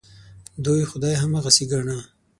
دوی 0.65 0.81
خدای 0.91 1.13
هم 1.21 1.21
هماغسې 1.31 1.63
ګاڼه. 1.71 1.97